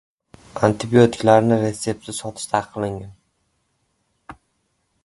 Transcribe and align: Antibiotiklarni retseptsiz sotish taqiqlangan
Antibiotiklarni 0.67 1.59
retseptsiz 1.65 2.23
sotish 2.23 2.49
taqiqlangan 2.55 4.37